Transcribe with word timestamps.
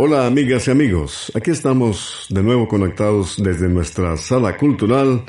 Hola 0.00 0.28
amigas 0.28 0.68
y 0.68 0.70
amigos, 0.70 1.32
aquí 1.34 1.50
estamos 1.50 2.26
de 2.30 2.40
nuevo 2.44 2.68
conectados 2.68 3.34
desde 3.36 3.68
nuestra 3.68 4.16
sala 4.16 4.56
cultural 4.56 5.24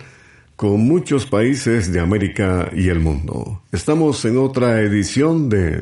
con 0.56 0.82
muchos 0.82 1.26
países 1.26 1.92
de 1.92 2.00
América 2.00 2.70
y 2.76 2.90
el 2.90 3.00
mundo. 3.00 3.64
Estamos 3.72 4.24
en 4.26 4.38
otra 4.38 4.80
edición 4.82 5.50
de... 5.50 5.82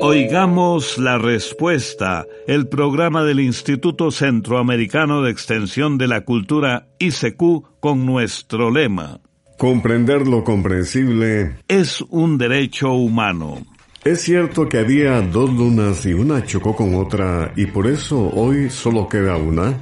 Oigamos 0.00 0.96
la 0.96 1.18
respuesta, 1.18 2.24
el 2.46 2.66
programa 2.66 3.22
del 3.22 3.40
Instituto 3.40 4.10
Centroamericano 4.10 5.20
de 5.20 5.30
Extensión 5.30 5.98
de 5.98 6.08
la 6.08 6.22
Cultura 6.22 6.88
ICQ 6.98 7.80
con 7.80 8.06
nuestro 8.06 8.70
lema. 8.70 9.20
Comprender 9.58 10.26
lo 10.26 10.42
comprensible 10.42 11.56
es 11.68 12.00
un 12.08 12.38
derecho 12.38 12.92
humano. 12.94 13.58
Es 14.02 14.22
cierto 14.22 14.66
que 14.66 14.78
había 14.78 15.20
dos 15.20 15.52
lunas 15.52 16.06
y 16.06 16.14
una 16.14 16.42
chocó 16.42 16.74
con 16.74 16.94
otra 16.94 17.52
y 17.54 17.66
por 17.66 17.86
eso 17.86 18.30
hoy 18.30 18.70
solo 18.70 19.06
queda 19.06 19.36
una. 19.36 19.74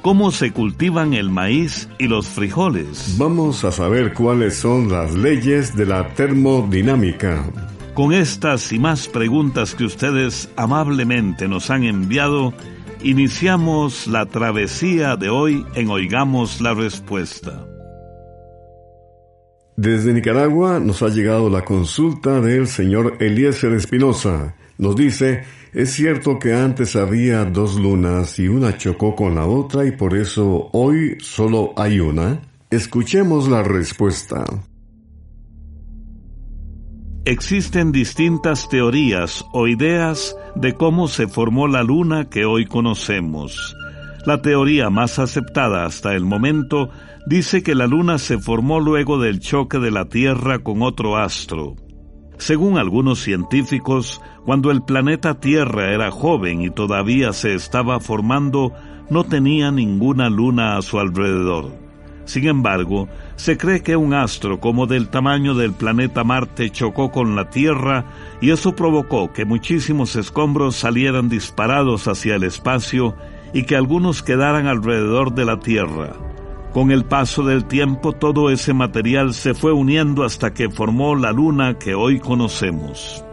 ¿Cómo 0.00 0.30
se 0.30 0.50
cultivan 0.50 1.12
el 1.12 1.28
maíz 1.28 1.86
y 1.98 2.06
los 2.06 2.26
frijoles? 2.26 3.16
Vamos 3.18 3.64
a 3.64 3.72
saber 3.72 4.14
cuáles 4.14 4.56
son 4.56 4.90
las 4.90 5.14
leyes 5.14 5.76
de 5.76 5.84
la 5.84 6.08
termodinámica. 6.14 7.44
Con 7.92 8.14
estas 8.14 8.72
y 8.72 8.78
más 8.78 9.08
preguntas 9.08 9.74
que 9.74 9.84
ustedes 9.84 10.48
amablemente 10.56 11.46
nos 11.46 11.68
han 11.68 11.84
enviado, 11.84 12.54
iniciamos 13.02 14.06
la 14.06 14.24
travesía 14.24 15.16
de 15.16 15.28
hoy 15.28 15.66
en 15.74 15.90
Oigamos 15.90 16.62
la 16.62 16.72
Respuesta. 16.72 17.66
Desde 19.76 20.14
Nicaragua 20.14 20.80
nos 20.80 21.02
ha 21.02 21.08
llegado 21.08 21.50
la 21.50 21.62
consulta 21.62 22.40
del 22.40 22.66
señor 22.66 23.18
Eliezer 23.20 23.74
Espinosa. 23.74 24.54
Nos 24.78 24.96
dice, 24.96 25.44
es 25.74 25.92
cierto 25.92 26.38
que 26.38 26.54
antes 26.54 26.96
había 26.96 27.44
dos 27.44 27.78
lunas 27.78 28.38
y 28.38 28.48
una 28.48 28.78
chocó 28.78 29.14
con 29.14 29.34
la 29.34 29.46
otra 29.46 29.84
y 29.84 29.90
por 29.92 30.16
eso 30.16 30.70
hoy 30.72 31.18
solo 31.20 31.74
hay 31.76 32.00
una. 32.00 32.40
Escuchemos 32.70 33.48
la 33.48 33.62
respuesta. 33.62 34.46
Existen 37.26 37.92
distintas 37.92 38.70
teorías 38.70 39.44
o 39.52 39.68
ideas 39.68 40.36
de 40.54 40.72
cómo 40.72 41.06
se 41.06 41.28
formó 41.28 41.68
la 41.68 41.82
luna 41.82 42.30
que 42.30 42.46
hoy 42.46 42.64
conocemos. 42.64 43.75
La 44.26 44.42
teoría 44.42 44.90
más 44.90 45.20
aceptada 45.20 45.84
hasta 45.84 46.14
el 46.14 46.24
momento 46.24 46.90
dice 47.26 47.62
que 47.62 47.76
la 47.76 47.86
Luna 47.86 48.18
se 48.18 48.38
formó 48.38 48.80
luego 48.80 49.20
del 49.20 49.38
choque 49.38 49.78
de 49.78 49.92
la 49.92 50.06
Tierra 50.06 50.58
con 50.58 50.82
otro 50.82 51.16
astro. 51.16 51.76
Según 52.36 52.76
algunos 52.76 53.20
científicos, 53.20 54.20
cuando 54.44 54.72
el 54.72 54.82
planeta 54.82 55.38
Tierra 55.38 55.92
era 55.92 56.10
joven 56.10 56.60
y 56.60 56.70
todavía 56.70 57.32
se 57.32 57.54
estaba 57.54 58.00
formando, 58.00 58.72
no 59.10 59.22
tenía 59.22 59.70
ninguna 59.70 60.28
luna 60.28 60.76
a 60.76 60.82
su 60.82 60.98
alrededor. 60.98 61.70
Sin 62.24 62.48
embargo, 62.48 63.06
se 63.36 63.56
cree 63.56 63.84
que 63.84 63.94
un 63.94 64.12
astro 64.12 64.58
como 64.58 64.88
del 64.88 65.08
tamaño 65.08 65.54
del 65.54 65.72
planeta 65.72 66.24
Marte 66.24 66.70
chocó 66.70 67.12
con 67.12 67.36
la 67.36 67.48
Tierra 67.48 68.06
y 68.40 68.50
eso 68.50 68.74
provocó 68.74 69.32
que 69.32 69.44
muchísimos 69.44 70.16
escombros 70.16 70.74
salieran 70.74 71.28
disparados 71.28 72.08
hacia 72.08 72.34
el 72.34 72.42
espacio 72.42 73.14
y 73.52 73.64
que 73.64 73.76
algunos 73.76 74.22
quedaran 74.22 74.66
alrededor 74.66 75.34
de 75.34 75.44
la 75.44 75.60
Tierra. 75.60 76.14
Con 76.72 76.90
el 76.90 77.04
paso 77.04 77.42
del 77.42 77.64
tiempo 77.64 78.12
todo 78.12 78.50
ese 78.50 78.74
material 78.74 79.32
se 79.32 79.54
fue 79.54 79.72
uniendo 79.72 80.24
hasta 80.24 80.52
que 80.52 80.68
formó 80.68 81.14
la 81.14 81.32
luna 81.32 81.78
que 81.78 81.94
hoy 81.94 82.20
conocemos. 82.20 83.24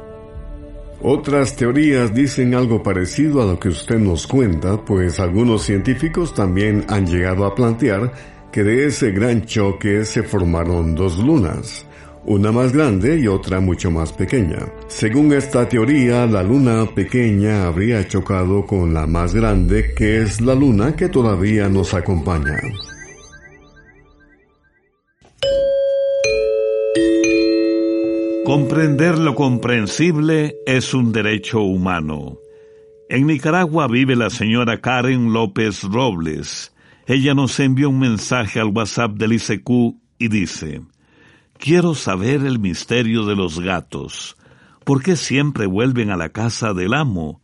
Otras 1.01 1.57
teorías 1.57 2.13
dicen 2.13 2.56
algo 2.56 2.81
parecido 2.81 3.41
a 3.41 3.46
lo 3.46 3.59
que 3.59 3.68
usted 3.68 4.00
nos 4.00 4.25
cuenta, 4.25 4.78
pues 4.85 5.19
algunos 5.19 5.63
científicos 5.63 6.34
también 6.34 6.85
han 6.88 7.06
llegado 7.06 7.45
a 7.45 7.53
plantear 7.53 8.13
que 8.53 8.63
de 8.63 8.85
ese 8.85 9.12
gran 9.12 9.44
choque 9.44 10.06
se 10.06 10.24
formaron 10.24 10.95
dos 10.95 11.18
lunas 11.18 11.85
una 12.25 12.51
más 12.51 12.72
grande 12.72 13.19
y 13.19 13.28
otra 13.28 13.59
mucho 13.59 13.91
más 13.91 14.11
pequeña. 14.13 14.59
Según 14.88 15.34
esta 15.34 15.67
teoría, 15.67 16.25
la 16.25 16.44
luna 16.44 16.85
pequeña 16.94 17.66
habría 17.66 18.07
chocado 18.07 18.66
con 18.66 18.94
la 18.94 19.06
más 19.07 19.34
grande, 19.34 19.94
que 19.95 20.22
es 20.22 20.41
la 20.41 20.56
luna 20.56 20.95
que 20.95 21.09
todavía 21.09 21.69
nos 21.69 21.94
acompaña. 21.94 22.59
Comprender 28.45 29.17
lo 29.17 29.35
comprensible 29.35 30.57
es 30.66 30.94
un 30.94 31.12
derecho 31.13 31.62
humano. 31.62 32.38
En 33.09 33.28
Nicaragua 33.28 33.88
vive 33.88 34.16
la 34.16 34.29
señora 34.29 34.81
Karen 34.81 35.31
López 35.31 35.83
Robles. 35.83 36.73
Ella 37.06 37.33
nos 37.33 37.59
envió 37.59 37.89
un 37.89 38.00
mensaje 38.00 38.59
al 38.59 38.67
WhatsApp 38.67 39.12
del 39.13 39.33
ICQ 39.33 39.69
y 40.19 40.28
dice, 40.28 40.81
Quiero 41.63 41.96
saber 41.96 42.46
el 42.46 42.59
misterio 42.59 43.25
de 43.25 43.38
los 43.38 43.62
gatos. 43.62 44.35
¿Por 44.84 45.01
qué 45.01 45.16
siempre 45.16 45.66
vuelven 45.66 46.09
a 46.09 46.18
la 46.18 46.28
casa 46.28 46.74
del 46.74 46.94
amo? 46.94 47.40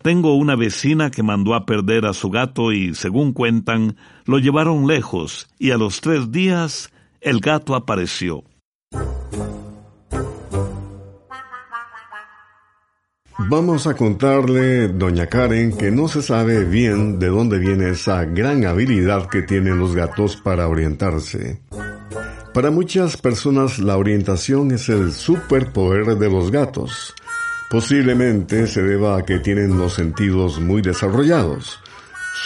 Tengo 0.00 0.36
una 0.36 0.56
vecina 0.56 1.10
que 1.10 1.22
mandó 1.22 1.52
a 1.54 1.66
perder 1.66 2.06
a 2.06 2.14
su 2.14 2.30
gato 2.30 2.72
y, 2.72 2.94
según 2.94 3.34
cuentan, 3.34 3.98
lo 4.24 4.38
llevaron 4.38 4.86
lejos 4.86 5.50
y 5.58 5.72
a 5.72 5.76
los 5.76 6.00
tres 6.00 6.32
días 6.32 6.90
el 7.20 7.40
gato 7.40 7.74
apareció. 7.74 8.42
Vamos 13.50 13.86
a 13.86 13.94
contarle, 13.94 14.88
doña 14.88 15.26
Karen, 15.26 15.76
que 15.76 15.90
no 15.90 16.08
se 16.08 16.22
sabe 16.22 16.64
bien 16.64 17.18
de 17.18 17.26
dónde 17.26 17.58
viene 17.58 17.90
esa 17.90 18.24
gran 18.24 18.64
habilidad 18.64 19.28
que 19.28 19.42
tienen 19.42 19.78
los 19.78 19.94
gatos 19.94 20.36
para 20.36 20.68
orientarse. 20.68 21.60
Para 22.58 22.72
muchas 22.72 23.16
personas 23.16 23.78
la 23.78 23.96
orientación 23.96 24.72
es 24.72 24.88
el 24.88 25.12
superpoder 25.12 26.18
de 26.18 26.28
los 26.28 26.50
gatos. 26.50 27.14
Posiblemente 27.70 28.66
se 28.66 28.82
deba 28.82 29.16
a 29.16 29.24
que 29.24 29.38
tienen 29.38 29.78
los 29.78 29.92
sentidos 29.92 30.58
muy 30.58 30.82
desarrollados. 30.82 31.78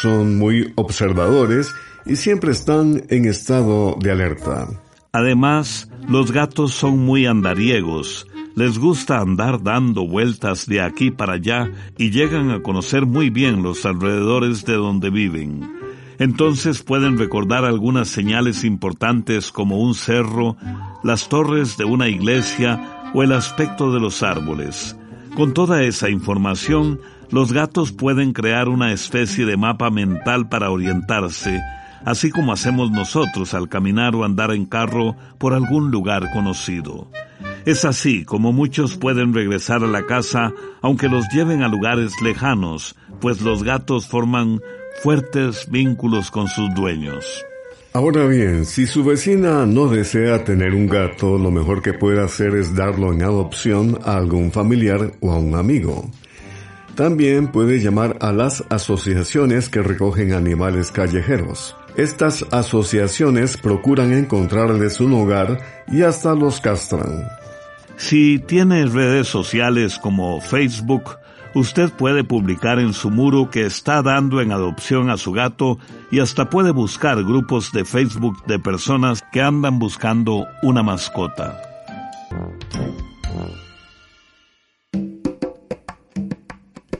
Son 0.03 0.37
muy 0.37 0.71
observadores 0.75 1.75
y 2.05 2.17
siempre 2.17 2.53
están 2.53 3.05
en 3.09 3.25
estado 3.25 3.97
de 3.99 4.11
alerta. 4.11 4.69
Además, 5.13 5.89
los 6.07 6.31
gatos 6.31 6.75
son 6.75 6.99
muy 6.99 7.25
andariegos. 7.25 8.27
Les 8.55 8.79
gusta 8.79 9.19
andar 9.19 9.63
dando 9.63 10.07
vueltas 10.07 10.67
de 10.67 10.83
aquí 10.83 11.11
para 11.11 11.37
allá 11.37 11.73
y 11.97 12.11
llegan 12.11 12.51
a 12.51 12.61
conocer 12.61 13.07
muy 13.07 13.31
bien 13.31 13.63
los 13.63 13.87
alrededores 13.87 14.67
de 14.67 14.75
donde 14.75 15.09
viven. 15.09 15.82
Entonces 16.23 16.85
pueden 16.85 17.19
recordar 17.19 17.65
algunas 17.65 18.07
señales 18.07 18.63
importantes 18.63 19.51
como 19.51 19.81
un 19.81 19.97
cerro, 19.97 20.57
las 21.03 21.29
torres 21.29 21.77
de 21.77 21.85
una 21.85 22.07
iglesia 22.07 23.11
o 23.13 23.25
el 23.25 23.33
aspecto 23.33 23.93
de 23.93 23.99
los 23.99 24.23
árboles. 24.23 24.97
Con 25.35 25.53
toda 25.53 25.83
esa 25.83 26.11
información, 26.11 27.01
los 27.33 27.53
gatos 27.53 27.91
pueden 27.91 28.33
crear 28.35 28.69
una 28.69 28.93
especie 28.93 29.47
de 29.47 29.57
mapa 29.57 29.91
mental 29.91 30.49
para 30.49 30.71
orientarse, 30.71 31.61
así 32.05 32.31
como 32.31 32.53
hacemos 32.53 32.93
nosotros 32.93 33.53
al 33.53 33.69
caminar 33.69 34.15
o 34.15 34.25
andar 34.25 34.53
en 34.53 34.65
carro 34.65 35.17
por 35.39 35.55
algún 35.55 35.91
lugar 35.91 36.31
conocido. 36.33 37.11
Es 37.67 37.85
así 37.85 38.25
como 38.25 38.53
muchos 38.53 38.97
pueden 38.97 39.35
regresar 39.35 39.83
a 39.83 39.89
la 39.89 40.07
casa 40.07 40.53
aunque 40.83 41.09
los 41.09 41.29
lleven 41.31 41.65
a 41.65 41.69
lugares 41.69 42.23
lejanos, 42.23 42.95
pues 43.21 43.41
los 43.41 43.65
gatos 43.65 44.07
forman 44.07 44.61
fuertes 45.03 45.71
vínculos 45.71 46.31
con 46.31 46.49
sus 46.49 46.75
dueños. 46.75 47.45
Ahora 47.95 48.27
bien, 48.27 48.65
si 48.65 48.87
su 48.87 49.05
vecina 49.05 49.67
no 49.67 49.89
desea 49.89 50.45
tener 50.45 50.75
un 50.75 50.89
gato, 50.89 51.37
lo 51.37 51.51
mejor 51.51 51.83
que 51.83 51.93
puede 51.93 52.23
hacer 52.23 52.55
es 52.55 52.75
darlo 52.75 53.13
en 53.13 53.23
adopción 53.23 53.99
a 54.05 54.17
algún 54.17 54.51
familiar 54.51 55.13
o 55.21 55.31
a 55.31 55.39
un 55.39 55.55
amigo. 55.55 56.11
También 56.95 57.49
puede 57.49 57.81
llamar 57.81 58.17
a 58.21 58.33
las 58.33 58.65
asociaciones 58.71 59.69
que 59.69 59.83
recogen 59.83 60.33
animales 60.33 60.91
callejeros. 60.91 61.77
Estas 61.97 62.47
asociaciones 62.51 63.59
procuran 63.59 64.15
encontrarles 64.15 64.99
un 65.01 65.13
hogar 65.13 65.61
y 65.89 66.03
hasta 66.03 66.35
los 66.35 66.61
castran. 66.61 67.29
Si 67.99 68.39
tiene 68.39 68.87
redes 68.87 69.29
sociales 69.29 69.99
como 69.99 70.41
Facebook, 70.41 71.19
usted 71.55 71.91
puede 71.91 72.25
publicar 72.25 72.79
en 72.79 72.93
su 72.93 73.11
muro 73.11 73.51
que 73.51 73.67
está 73.67 74.03
dando 74.03 74.41
en 74.41 74.53
adopción 74.53 75.11
a 75.11 75.17
su 75.17 75.33
gato 75.33 75.79
y 76.11 76.21
hasta 76.21 76.51
puede 76.51 76.71
buscar 76.71 77.23
grupos 77.23 77.73
de 77.73 77.85
Facebook 77.85 78.45
de 78.47 78.59
personas 78.59 79.23
que 79.33 79.41
andan 79.41 79.79
buscando 79.79 80.47
una 80.63 80.83
mascota. 80.83 81.61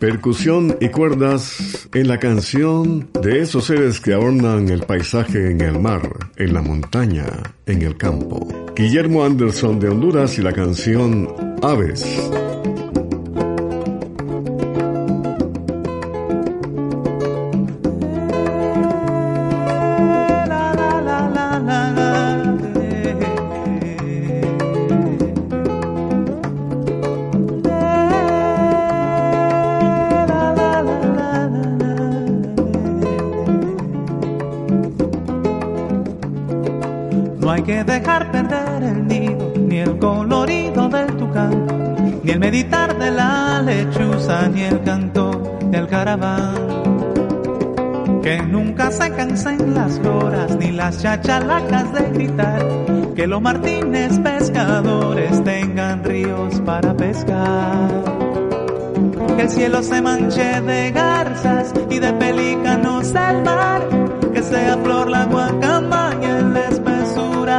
Percusión 0.03 0.77
y 0.81 0.89
cuerdas 0.89 1.89
en 1.95 2.09
la 2.09 2.19
canción 2.19 3.09
de 3.23 3.39
esos 3.39 3.67
seres 3.67 4.01
que 4.01 4.13
adornan 4.13 4.69
el 4.69 4.81
paisaje 4.81 5.53
en 5.53 5.61
el 5.61 5.79
mar, 5.79 6.03
en 6.39 6.55
la 6.55 6.61
montaña, 6.61 7.27
en 7.67 7.83
el 7.83 7.97
campo. 7.97 8.49
Guillermo 8.75 9.23
Anderson 9.23 9.79
de 9.79 9.91
Honduras 9.91 10.39
y 10.39 10.43
la 10.43 10.53
canción 10.53 11.29
Aves. 11.63 12.05
Que 37.65 37.85
dejar 37.85 38.31
perder 38.33 38.83
el 38.83 39.07
nido, 39.07 39.53
ni 39.57 39.79
el 39.79 39.99
colorido 39.99 40.89
del 40.89 41.17
tucán, 41.17 42.21
ni 42.23 42.31
el 42.31 42.41
meditar 42.41 42.99
de 42.99 43.11
la 43.11 43.63
lechuza, 43.63 44.49
ni 44.49 44.63
el 44.63 44.83
canto 44.83 45.59
del 45.67 45.87
caraván. 45.87 46.55
Que 48.23 48.41
nunca 48.43 48.91
se 48.91 49.11
cansen 49.11 49.75
las 49.75 49.99
loras, 49.99 50.57
ni 50.57 50.73
las 50.73 51.03
chachalacas 51.03 51.93
de 51.93 52.11
gritar, 52.11 52.67
que 53.15 53.27
los 53.27 53.41
martines 53.41 54.19
pescadores 54.19 55.43
tengan 55.45 56.05
ríos 56.05 56.61
para 56.61 56.95
pescar. 56.95 57.91
Que 59.37 59.43
el 59.43 59.51
cielo 59.51 59.83
se 59.83 60.01
manche 60.03 60.61
de 60.61 60.91
garzas 60.91 61.73
y 61.91 61.99
de 61.99 62.13
pelícanos 62.13 63.13
del 63.13 63.43
mar, 63.43 63.83
que 64.33 64.43
sea 64.43 64.77
flor 64.79 65.11
la 65.11 65.25
guacama 65.27 66.13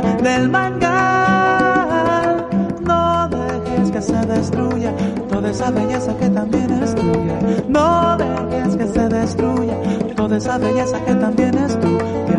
del 0.01 0.49
mangal. 0.49 2.47
No 2.81 3.27
dejes 3.29 3.91
que 3.91 4.01
se 4.01 4.15
destruya 4.25 4.91
toda 5.29 5.51
esa 5.51 5.69
belleza 5.71 6.17
que 6.17 6.29
también 6.29 6.71
es 6.71 6.95
tuya. 6.95 7.39
No 7.67 8.17
dejes 8.17 8.75
que 8.75 8.87
se 8.87 9.07
destruya 9.09 9.75
toda 10.15 10.37
esa 10.37 10.57
belleza 10.57 10.99
que 11.05 11.13
también 11.13 11.57
es 11.57 11.79
tuya. 11.79 12.32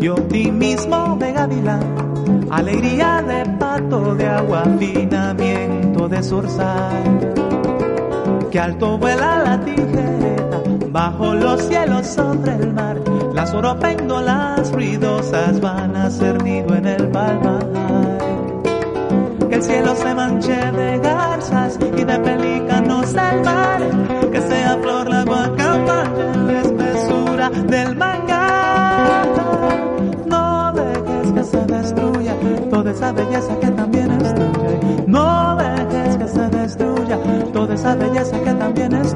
Y 0.00 0.08
optimismo 0.08 1.16
de 1.18 1.32
gavilán, 1.32 2.46
alegría 2.50 3.22
de 3.22 3.44
pato 3.58 4.14
de 4.14 4.26
agua, 4.26 4.62
afinamiento 4.62 6.08
de 6.08 6.22
zorzal. 6.22 7.34
Que 8.50 8.58
alto 8.58 8.98
vuela 8.98 9.42
la 9.44 9.60
tijera, 9.64 10.62
bajo 10.90 11.34
los 11.34 11.62
cielos 11.62 12.06
sobre 12.06 12.54
el 12.54 12.72
mar, 12.72 13.00
las 13.34 13.52
oropéndolas 13.52 14.72
ruidosas 14.72 15.60
van 15.60 15.96
a 15.96 16.10
ser 16.10 16.42
nido 16.42 16.74
en 16.74 16.86
el 16.86 17.08
palmar. 17.08 17.66
Que 19.48 19.54
el 19.54 19.62
cielo 19.62 19.94
se 19.96 20.14
manche 20.14 20.54
de 20.72 20.98
garzas 20.98 21.78
y 21.82 22.04
de 22.04 22.18
pelícanos 22.20 23.12
del 23.12 23.42
mar, 23.42 23.80
que 24.30 24.40
sea 24.42 24.78
flor 24.80 25.08
la 25.08 25.24
guacamaya 25.24 26.32
la 26.46 26.60
espesura 26.60 27.50
del 27.50 27.96
manga 27.96 28.17
esa 33.08 33.12
belleza 33.12 33.60
que 33.60 33.68
también 33.68 34.10
es 34.12 34.34
tuya. 34.34 35.04
No 35.06 35.56
dejes 35.56 36.16
que 36.16 36.28
se 36.28 36.48
destruya 36.50 37.18
toda 37.52 37.74
esa 37.74 37.94
belleza 37.94 38.38
que 38.40 38.52
también 38.52 38.92
es 38.94 39.14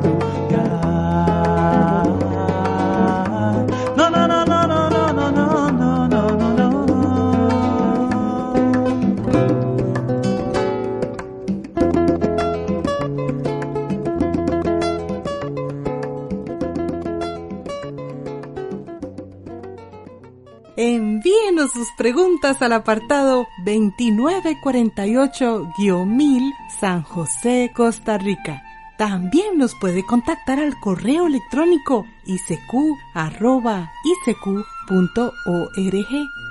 al 22.44 22.72
apartado 22.72 23.46
2948-1000 23.64 26.52
San 26.80 27.02
José, 27.02 27.70
Costa 27.72 28.18
Rica. 28.18 28.64
También 28.98 29.58
nos 29.58 29.76
puede 29.76 30.04
contactar 30.04 30.58
al 30.58 30.74
correo 30.80 31.28
electrónico 31.28 32.04
isq.org 32.26 32.82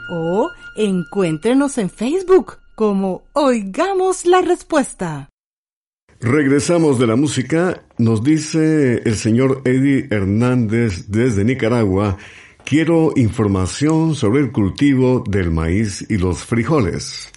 o 0.10 0.50
encuéntrenos 0.78 1.78
en 1.78 1.90
Facebook 1.90 2.60
como 2.76 3.24
Oigamos 3.34 4.26
la 4.26 4.40
Respuesta. 4.42 5.28
Regresamos 6.22 7.00
de 7.00 7.08
la 7.08 7.18
música, 7.18 7.84
nos 7.98 8.24
dice 8.24 9.02
el 9.04 9.16
señor 9.16 9.62
Eddie 9.66 10.08
Hernández 10.10 11.08
desde 11.10 11.44
Nicaragua 11.44 12.18
Quiero 12.66 13.12
información 13.16 14.16
sobre 14.16 14.42
el 14.42 14.52
cultivo 14.52 15.24
del 15.28 15.52
maíz 15.52 16.06
y 16.10 16.18
los 16.18 16.46
frijoles. 16.46 17.32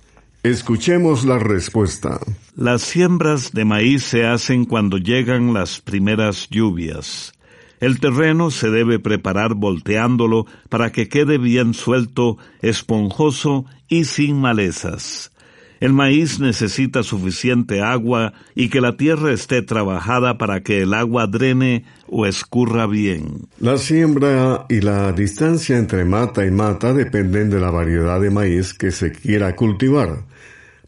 Escuchemos 0.45 1.25
la 1.25 1.38
respuesta. 1.38 2.21
Las 2.54 2.83
siembras 2.83 3.52
de 3.52 3.64
maíz 3.64 4.04
se 4.04 4.26
hacen 4.26 4.64
cuando 4.64 4.99
llegan 4.99 5.52
las 5.52 5.81
primeras 5.81 6.49
lluvias. 6.50 7.33
El 7.81 7.99
terreno 7.99 8.50
se 8.50 8.71
debe 8.71 8.99
preparar 8.99 9.54
volteándolo 9.54 10.47
para 10.69 10.93
que 10.93 11.09
quede 11.09 11.38
bien 11.38 11.75
suelto, 11.75 12.38
esponjoso 12.62 13.66
y 13.88 14.04
sin 14.04 14.40
malezas. 14.40 15.34
El 15.81 15.93
maíz 15.93 16.40
necesita 16.40 17.02
suficiente 17.02 17.83
agua 17.83 18.33
y 18.54 18.69
que 18.69 18.81
la 18.81 18.97
tierra 18.97 19.33
esté 19.33 19.62
trabajada 19.62 20.38
para 20.38 20.62
que 20.62 20.83
el 20.83 20.95
agua 20.95 21.26
drene 21.26 21.85
o 22.09 22.26
escurra 22.26 22.87
bien. 22.87 23.49
La 23.59 23.76
siembra 23.76 24.66
y 24.69 24.81
la 24.81 25.12
distancia 25.12 25.76
entre 25.76 26.04
mata 26.04 26.47
y 26.47 26.50
mata 26.50 26.95
dependen 26.95 27.50
de 27.50 27.61
la 27.61 27.71
variedad 27.71 28.21
de 28.21 28.31
maíz 28.31 28.73
que 28.73 28.90
se 28.90 29.12
quiera 29.12 29.54
cultivar. 29.57 30.25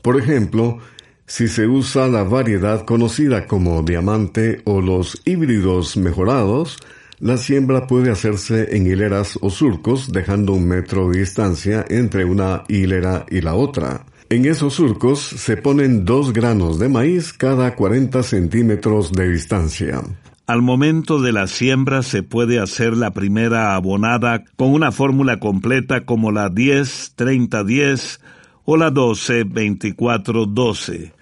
Por 0.02 0.18
ejemplo, 0.18 0.78
si 1.26 1.48
se 1.48 1.66
usa 1.66 2.06
la 2.06 2.22
variedad 2.22 2.84
conocida 2.84 3.46
como 3.46 3.82
diamante 3.82 4.62
o 4.64 4.80
los 4.80 5.20
híbridos 5.24 5.96
mejorados, 5.96 6.78
La 7.18 7.38
siembra 7.38 7.86
puede 7.86 8.10
hacerse 8.10 8.76
en 8.76 8.86
hileras 8.86 9.38
o 9.40 9.48
surcos, 9.48 10.12
dejando 10.12 10.52
un 10.52 10.68
metro 10.68 11.08
de 11.08 11.20
distancia 11.20 11.82
entre 11.88 12.26
una 12.26 12.64
hilera 12.68 13.24
y 13.30 13.40
la 13.40 13.54
otra. 13.54 14.04
En 14.28 14.44
esos 14.44 14.74
surcos 14.74 15.20
se 15.20 15.56
ponen 15.56 16.04
dos 16.04 16.32
granos 16.32 16.80
de 16.80 16.88
maíz 16.88 17.32
cada 17.32 17.76
40 17.76 18.24
centímetros 18.24 19.12
de 19.12 19.30
distancia. 19.30 20.02
Al 20.48 20.62
momento 20.62 21.20
de 21.20 21.30
la 21.30 21.46
siembra 21.46 22.02
se 22.02 22.24
puede 22.24 22.58
hacer 22.58 22.96
la 22.96 23.12
primera 23.12 23.76
abonada 23.76 24.42
con 24.56 24.72
una 24.72 24.90
fórmula 24.90 25.38
completa 25.38 26.04
como 26.04 26.32
la 26.32 26.50
10-30-10 26.50 28.18
o 28.64 28.76
la 28.76 28.90
12-24-12. 28.90 31.12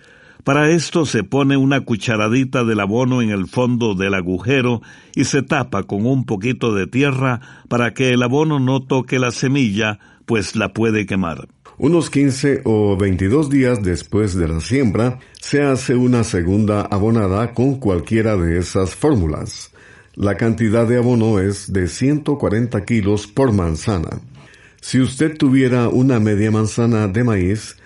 Para 0.43 0.71
esto 0.71 1.05
se 1.05 1.25
pone 1.25 1.59
una 1.59 1.83
cucharadita 1.83 2.65
del 2.65 2.81
abono 2.81 3.21
en 3.21 3.29
el 3.29 3.49
fondo 3.49 3.95
del 3.95 4.15
agujero 4.15 4.81
y 5.15 5.25
se 5.25 5.43
tapa 5.43 5.83
con 5.83 6.07
un 6.07 6.25
poquito 6.25 6.75
de 6.75 6.87
tierra 6.87 7.43
para 7.69 7.93
que 7.93 8.13
el 8.13 8.23
abono 8.23 8.61
no 8.61 8.83
toque 8.83 9.19
la 9.19 9.31
semilla, 9.31 9.99
pues 10.25 10.57
la 10.57 10.73
puede 10.73 11.05
quemar. 11.05 11.49
Unos 11.77 12.09
15 12.09 12.63
o 12.65 12.97
22 12.97 13.51
días 13.51 13.83
después 13.83 14.37
de 14.37 14.47
la 14.47 14.61
siembra, 14.61 15.19
se 15.41 15.63
hace 15.63 15.97
una 15.97 16.23
segunda 16.23 16.83
abonada 16.83 17.53
con 17.53 17.81
cualquiera 17.81 18.37
de 18.37 18.59
esas 18.61 18.95
fórmulas. 18.95 19.73
La 20.15 20.37
cantidad 20.37 20.87
de 20.87 20.99
abono 20.99 21.41
es 21.41 21.73
de 21.73 21.89
140 21.89 22.85
kilos 22.85 23.27
por 23.27 23.53
manzana. 23.53 24.21
Si 24.81 25.01
usted 25.01 25.37
tuviera 25.37 25.89
una 25.89 26.21
media 26.21 26.53
manzana 26.53 27.09
de 27.09 27.25
maíz, 27.25 27.77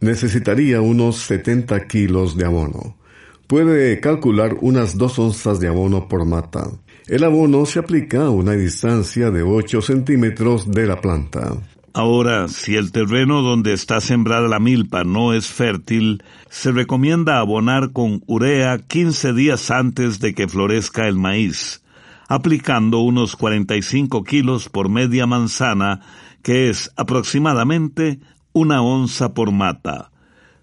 necesitaría 0.00 0.82
unos 0.82 1.16
70 1.16 1.86
kilos 1.86 2.36
de 2.36 2.44
abono. 2.44 2.98
Puede 3.46 3.98
calcular 4.00 4.56
unas 4.60 4.98
dos 4.98 5.18
onzas 5.18 5.58
de 5.58 5.68
abono 5.68 6.06
por 6.06 6.26
mata. 6.26 6.70
El 7.06 7.24
abono 7.24 7.64
se 7.64 7.78
aplica 7.78 8.26
a 8.26 8.30
una 8.30 8.52
distancia 8.52 9.30
de 9.30 9.42
8 9.42 9.80
centímetros 9.80 10.70
de 10.70 10.86
la 10.86 11.00
planta. 11.00 11.56
Ahora, 11.94 12.48
si 12.48 12.76
el 12.76 12.90
terreno 12.90 13.42
donde 13.42 13.74
está 13.74 14.00
sembrada 14.00 14.48
la 14.48 14.58
milpa 14.58 15.04
no 15.04 15.34
es 15.34 15.48
fértil, 15.48 16.22
se 16.48 16.72
recomienda 16.72 17.38
abonar 17.38 17.92
con 17.92 18.22
urea 18.26 18.78
15 18.78 19.34
días 19.34 19.70
antes 19.70 20.18
de 20.18 20.34
que 20.34 20.48
florezca 20.48 21.06
el 21.06 21.16
maíz, 21.16 21.82
aplicando 22.28 23.00
unos 23.00 23.36
45 23.36 24.24
kilos 24.24 24.70
por 24.70 24.88
media 24.88 25.26
manzana, 25.26 26.00
que 26.42 26.70
es 26.70 26.90
aproximadamente 26.96 28.20
una 28.54 28.80
onza 28.80 29.34
por 29.34 29.52
mata. 29.52 30.12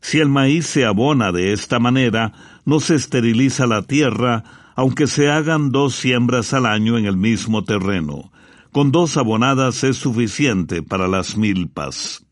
Si 0.02 0.20
el 0.20 0.30
maíz 0.30 0.66
se 0.66 0.84
abona 0.86 1.32
de 1.32 1.54
esta 1.54 1.78
manera, 1.78 2.34
no 2.66 2.80
se 2.80 2.96
esteriliza 2.96 3.68
la 3.68 3.84
tierra, 3.84 4.44
aunque 4.76 5.06
se 5.06 5.30
hagan 5.30 5.72
dos 5.72 5.94
siembras 5.94 6.54
al 6.54 6.66
año 6.66 6.98
en 6.98 7.06
el 7.06 7.18
mismo 7.18 7.64
terreno. 7.64 8.32
Con 8.72 8.92
dos 8.92 9.18
abonadas 9.18 9.84
es 9.84 9.98
suficiente 9.98 10.84
para 10.84 11.08
las 11.08 11.38
milpas. 11.38 12.24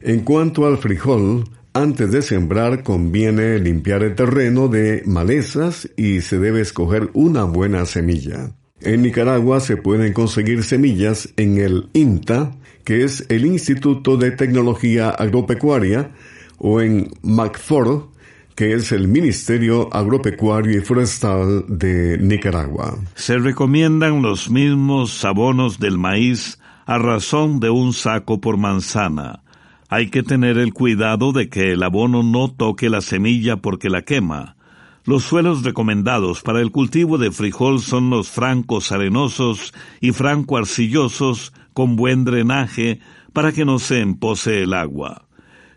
En 0.00 0.20
cuanto 0.20 0.66
al 0.66 0.78
frijol, 0.78 1.44
antes 1.72 2.10
de 2.10 2.20
sembrar 2.22 2.82
conviene 2.82 3.60
limpiar 3.60 4.02
el 4.02 4.16
terreno 4.16 4.66
de 4.66 5.02
malezas 5.06 5.88
y 5.96 6.20
se 6.20 6.38
debe 6.38 6.60
escoger 6.60 7.10
una 7.14 7.44
buena 7.44 7.86
semilla. 7.86 8.56
En 8.80 9.02
Nicaragua 9.02 9.60
se 9.60 9.76
pueden 9.76 10.12
conseguir 10.12 10.64
semillas 10.64 11.32
en 11.36 11.58
el 11.58 11.88
INTA, 11.92 12.56
que 12.84 13.04
es 13.04 13.24
el 13.28 13.46
Instituto 13.46 14.16
de 14.16 14.32
Tecnología 14.32 15.10
Agropecuaria, 15.10 16.10
o 16.58 16.80
en 16.80 17.10
McFord, 17.22 18.13
que 18.54 18.74
es 18.74 18.92
el 18.92 19.08
Ministerio 19.08 19.88
Agropecuario 19.92 20.78
y 20.78 20.80
Forestal 20.80 21.64
de 21.66 22.18
Nicaragua. 22.18 22.96
Se 23.14 23.38
recomiendan 23.38 24.22
los 24.22 24.48
mismos 24.50 25.24
abonos 25.24 25.80
del 25.80 25.98
maíz 25.98 26.58
a 26.86 26.98
razón 26.98 27.60
de 27.60 27.70
un 27.70 27.92
saco 27.92 28.40
por 28.40 28.56
manzana. 28.56 29.42
Hay 29.88 30.10
que 30.10 30.22
tener 30.22 30.58
el 30.58 30.72
cuidado 30.72 31.32
de 31.32 31.48
que 31.48 31.72
el 31.72 31.82
abono 31.82 32.22
no 32.22 32.50
toque 32.50 32.88
la 32.88 33.00
semilla 33.00 33.56
porque 33.56 33.90
la 33.90 34.02
quema. 34.02 34.56
Los 35.04 35.24
suelos 35.24 35.64
recomendados 35.64 36.42
para 36.42 36.60
el 36.60 36.70
cultivo 36.70 37.18
de 37.18 37.30
frijol 37.30 37.80
son 37.80 38.08
los 38.08 38.30
francos 38.30 38.90
arenosos 38.90 39.74
y 40.00 40.12
franco 40.12 40.56
arcillosos 40.56 41.52
con 41.74 41.96
buen 41.96 42.24
drenaje 42.24 43.00
para 43.32 43.52
que 43.52 43.64
no 43.64 43.78
se 43.78 44.00
empose 44.00 44.62
el 44.62 44.72
agua. 44.72 45.23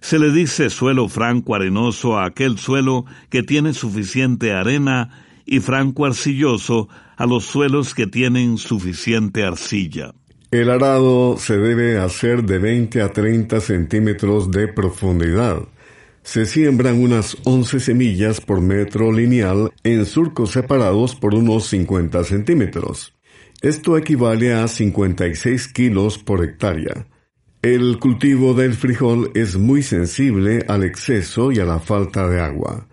Se 0.08 0.20
le 0.20 0.32
dice 0.32 0.70
suelo 0.70 1.10
franco 1.10 1.54
arenoso 1.54 2.18
a 2.18 2.24
aquel 2.24 2.58
suelo 2.58 3.04
que 3.30 3.44
tiene 3.44 3.74
suficiente 3.74 4.54
arena 4.54 5.26
y 5.46 5.60
franco 5.60 6.06
arcilloso 6.06 6.88
a 7.18 7.26
los 7.26 7.44
suelos 7.44 7.94
que 7.94 8.08
tienen 8.08 8.58
suficiente 8.58 9.44
arcilla. 9.44 10.14
El 10.50 10.70
arado 10.70 11.36
se 11.38 11.58
debe 11.58 11.98
hacer 11.98 12.46
de 12.46 12.58
20 12.58 13.02
a 13.02 13.12
30 13.12 13.60
centímetros 13.60 14.50
de 14.50 14.70
profundidad. 14.70 15.64
Se 16.24 16.46
siembran 16.46 17.02
unas 17.04 17.36
11 17.44 17.82
semillas 17.82 18.40
por 18.40 18.62
metro 18.62 19.12
lineal 19.12 19.74
en 19.84 20.06
surcos 20.06 20.52
separados 20.52 21.16
por 21.16 21.36
unos 21.36 21.68
50 21.68 22.24
centímetros. 22.24 23.14
Esto 23.62 23.98
equivale 23.98 24.54
a 24.54 24.70
56 24.70 25.68
kilos 25.68 26.18
por 26.18 26.46
hectárea. 26.46 27.08
El 27.64 27.98
cultivo 27.98 28.54
del 28.54 28.76
frijol 28.76 29.32
es 29.34 29.58
muy 29.58 29.82
sensible 29.82 30.64
al 30.68 30.84
exceso 30.84 31.52
y 31.52 31.58
a 31.58 31.66
la 31.66 31.80
falta 31.80 32.30
de 32.30 32.40
agua. 32.40 32.86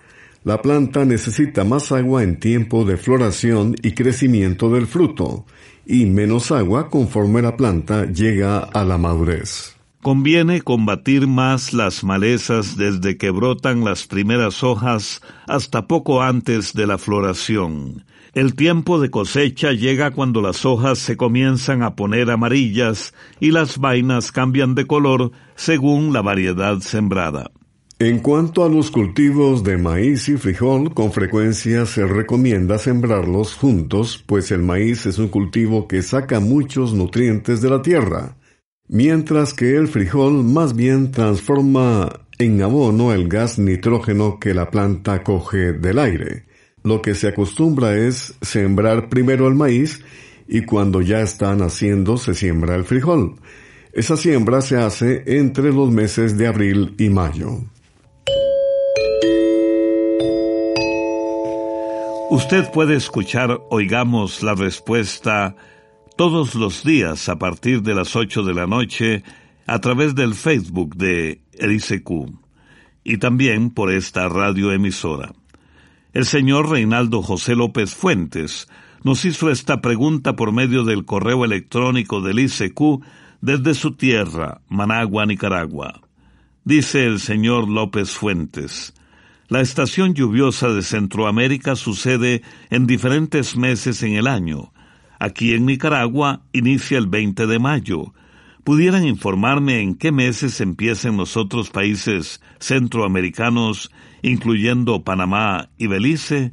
La 0.42 0.62
planta 0.62 1.04
necesita 1.04 1.64
más 1.64 1.92
agua 1.92 2.22
en 2.22 2.40
tiempo 2.40 2.86
de 2.86 2.96
floración 2.96 3.76
y 3.82 3.92
crecimiento 3.92 4.70
del 4.70 4.86
fruto, 4.86 5.44
y 5.84 6.06
menos 6.06 6.50
agua 6.50 6.88
conforme 6.88 7.42
la 7.42 7.58
planta 7.58 8.06
llega 8.06 8.58
a 8.58 8.84
la 8.84 8.96
madurez. 8.96 9.76
Conviene 10.00 10.62
combatir 10.62 11.26
más 11.26 11.74
las 11.74 12.02
malezas 12.02 12.78
desde 12.78 13.18
que 13.18 13.30
brotan 13.30 13.84
las 13.84 14.06
primeras 14.06 14.62
hojas 14.62 15.20
hasta 15.46 15.86
poco 15.86 16.22
antes 16.22 16.72
de 16.72 16.86
la 16.86 16.96
floración. 16.96 18.04
El 18.34 18.56
tiempo 18.56 19.00
de 19.00 19.10
cosecha 19.10 19.70
llega 19.70 20.10
cuando 20.10 20.42
las 20.42 20.64
hojas 20.64 20.98
se 20.98 21.16
comienzan 21.16 21.84
a 21.84 21.94
poner 21.94 22.32
amarillas 22.32 23.14
y 23.38 23.52
las 23.52 23.78
vainas 23.78 24.32
cambian 24.32 24.74
de 24.74 24.88
color 24.88 25.30
según 25.54 26.12
la 26.12 26.20
variedad 26.20 26.80
sembrada. 26.80 27.52
En 28.00 28.18
cuanto 28.18 28.64
a 28.64 28.68
los 28.68 28.90
cultivos 28.90 29.62
de 29.62 29.78
maíz 29.78 30.28
y 30.28 30.36
frijol, 30.36 30.92
con 30.94 31.12
frecuencia 31.12 31.86
se 31.86 32.04
recomienda 32.08 32.76
sembrarlos 32.78 33.54
juntos, 33.54 34.24
pues 34.26 34.50
el 34.50 34.64
maíz 34.64 35.06
es 35.06 35.18
un 35.18 35.28
cultivo 35.28 35.86
que 35.86 36.02
saca 36.02 36.40
muchos 36.40 36.92
nutrientes 36.92 37.60
de 37.60 37.70
la 37.70 37.82
tierra, 37.82 38.36
mientras 38.88 39.54
que 39.54 39.76
el 39.76 39.86
frijol 39.86 40.42
más 40.42 40.74
bien 40.74 41.12
transforma 41.12 42.26
en 42.40 42.60
abono 42.62 43.12
el 43.12 43.28
gas 43.28 43.60
nitrógeno 43.60 44.40
que 44.40 44.54
la 44.54 44.72
planta 44.72 45.22
coge 45.22 45.72
del 45.72 46.00
aire 46.00 46.46
lo 46.84 47.00
que 47.00 47.14
se 47.14 47.28
acostumbra 47.28 47.96
es 47.96 48.34
sembrar 48.42 49.08
primero 49.08 49.48
el 49.48 49.54
maíz 49.54 50.04
y 50.46 50.66
cuando 50.66 51.00
ya 51.00 51.20
está 51.22 51.56
naciendo 51.56 52.18
se 52.18 52.34
siembra 52.34 52.74
el 52.76 52.84
frijol. 52.84 53.36
Esa 53.94 54.18
siembra 54.18 54.60
se 54.60 54.76
hace 54.76 55.38
entre 55.38 55.72
los 55.72 55.90
meses 55.90 56.36
de 56.36 56.46
abril 56.46 56.94
y 56.98 57.08
mayo. 57.08 57.60
Usted 62.30 62.70
puede 62.70 62.96
escuchar 62.96 63.60
Oigamos 63.70 64.42
la 64.42 64.54
Respuesta 64.54 65.56
todos 66.16 66.54
los 66.54 66.84
días 66.84 67.30
a 67.30 67.38
partir 67.38 67.80
de 67.82 67.94
las 67.94 68.14
8 68.14 68.42
de 68.42 68.54
la 68.54 68.66
noche 68.66 69.22
a 69.66 69.80
través 69.80 70.14
del 70.14 70.34
Facebook 70.34 70.96
de 70.96 71.40
el 71.54 71.80
y 73.04 73.18
también 73.18 73.70
por 73.70 73.90
esta 73.90 74.28
radioemisora. 74.28 75.32
El 76.14 76.26
señor 76.26 76.70
Reinaldo 76.70 77.22
José 77.22 77.56
López 77.56 77.92
Fuentes 77.92 78.68
nos 79.02 79.24
hizo 79.24 79.50
esta 79.50 79.80
pregunta 79.80 80.36
por 80.36 80.52
medio 80.52 80.84
del 80.84 81.04
correo 81.04 81.44
electrónico 81.44 82.20
del 82.20 82.38
ICQ 82.38 83.02
desde 83.40 83.74
su 83.74 83.96
tierra, 83.96 84.60
Managua, 84.68 85.26
Nicaragua. 85.26 86.02
Dice 86.62 87.04
el 87.04 87.18
señor 87.18 87.68
López 87.68 88.12
Fuentes, 88.12 88.94
la 89.48 89.60
estación 89.60 90.14
lluviosa 90.14 90.68
de 90.68 90.82
Centroamérica 90.82 91.74
sucede 91.74 92.42
en 92.70 92.86
diferentes 92.86 93.56
meses 93.56 94.00
en 94.04 94.12
el 94.12 94.28
año. 94.28 94.72
Aquí 95.18 95.52
en 95.52 95.66
Nicaragua 95.66 96.42
inicia 96.52 96.96
el 96.96 97.08
20 97.08 97.48
de 97.48 97.58
mayo. 97.58 98.14
¿Pudieran 98.62 99.04
informarme 99.04 99.80
en 99.80 99.96
qué 99.96 100.12
meses 100.12 100.60
empiezan 100.60 101.16
los 101.16 101.36
otros 101.36 101.70
países 101.70 102.40
centroamericanos 102.60 103.90
incluyendo 104.24 105.04
Panamá 105.04 105.68
y 105.78 105.86
Belice? 105.86 106.52